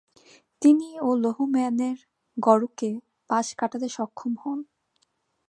তিনি 0.61 0.89
ও 0.99 1.09
লোহম্যানের 1.15 1.97
গড়কে 2.37 2.91
পাশ 3.29 3.47
কাটাতে 3.55 3.87
সক্ষম 3.89 4.33
হন। 4.41 4.59